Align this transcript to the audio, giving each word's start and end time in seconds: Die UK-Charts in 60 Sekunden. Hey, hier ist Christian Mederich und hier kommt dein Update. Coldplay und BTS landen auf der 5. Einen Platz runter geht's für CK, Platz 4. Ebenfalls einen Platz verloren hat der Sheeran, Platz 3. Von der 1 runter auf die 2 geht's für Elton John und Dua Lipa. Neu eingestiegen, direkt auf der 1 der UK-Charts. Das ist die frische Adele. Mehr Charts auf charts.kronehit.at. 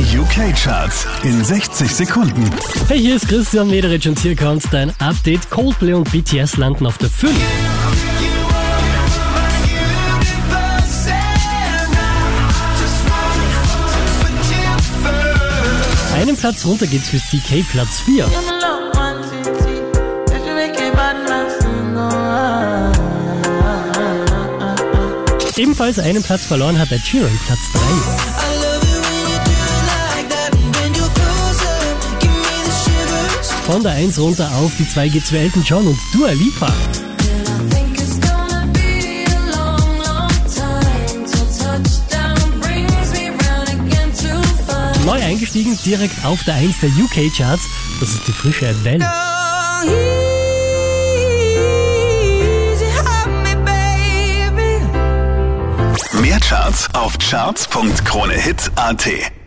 Die 0.00 0.16
UK-Charts 0.18 1.06
in 1.24 1.44
60 1.44 1.94
Sekunden. 1.94 2.50
Hey, 2.88 2.98
hier 2.98 3.16
ist 3.16 3.28
Christian 3.28 3.68
Mederich 3.68 4.08
und 4.08 4.18
hier 4.18 4.34
kommt 4.34 4.64
dein 4.72 4.98
Update. 4.98 5.50
Coldplay 5.50 5.92
und 5.92 6.10
BTS 6.10 6.56
landen 6.56 6.86
auf 6.86 6.96
der 6.96 7.10
5. 7.10 7.30
Einen 16.14 16.34
Platz 16.34 16.64
runter 16.64 16.86
geht's 16.86 17.10
für 17.10 17.18
CK, 17.18 17.62
Platz 17.70 18.00
4. 18.00 18.26
Ebenfalls 25.58 25.98
einen 25.98 26.22
Platz 26.22 26.46
verloren 26.46 26.78
hat 26.78 26.90
der 26.90 26.98
Sheeran, 26.98 27.38
Platz 27.46 27.60
3. 27.74 28.29
Von 33.66 33.82
der 33.82 33.92
1 33.92 34.18
runter 34.18 34.50
auf 34.56 34.72
die 34.78 34.88
2 34.88 35.08
geht's 35.08 35.30
für 35.30 35.38
Elton 35.38 35.62
John 35.62 35.86
und 35.86 35.98
Dua 36.12 36.30
Lipa. 36.30 36.72
Neu 45.06 45.22
eingestiegen, 45.22 45.78
direkt 45.84 46.24
auf 46.24 46.42
der 46.44 46.54
1 46.54 46.80
der 46.80 46.90
UK-Charts. 46.90 47.62
Das 48.00 48.10
ist 48.10 48.28
die 48.28 48.32
frische 48.32 48.68
Adele. 48.68 49.06
Mehr 56.20 56.38
Charts 56.40 56.88
auf 56.94 57.18
charts.kronehit.at. 57.18 59.39